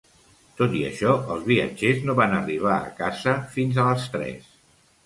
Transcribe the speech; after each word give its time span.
Tot 0.61 0.71
i 0.79 0.79
això, 0.87 1.11
els 1.35 1.45
viatgers 1.51 2.01
no 2.09 2.17
van 2.23 2.35
arribar 2.41 2.75
a 2.81 2.91
casa 3.05 3.39
fins 3.57 3.81
a 3.81 3.89
les 3.93 4.13
tres. 4.19 4.53